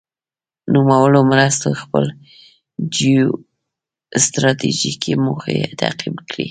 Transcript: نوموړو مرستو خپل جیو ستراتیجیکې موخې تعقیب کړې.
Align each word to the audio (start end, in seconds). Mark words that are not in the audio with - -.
نوموړو 0.73 1.19
مرستو 1.31 1.69
خپل 1.81 2.03
جیو 2.95 3.27
ستراتیجیکې 4.25 5.13
موخې 5.23 5.59
تعقیب 5.81 6.15
کړې. 6.29 6.39